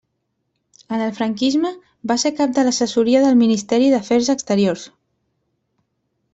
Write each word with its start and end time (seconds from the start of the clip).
En 0.95 1.03
el 1.07 1.11
franquisme, 1.17 1.71
va 2.13 2.17
ser 2.23 2.33
cap 2.39 2.57
de 2.57 2.65
l'assessoria 2.69 3.23
del 3.27 3.39
Ministeri 3.45 3.93
d'afers 3.95 4.33
exteriors. 4.39 4.91